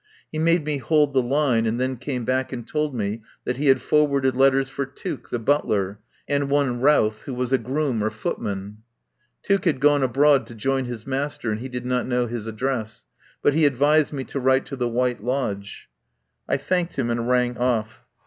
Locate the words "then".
1.79-1.95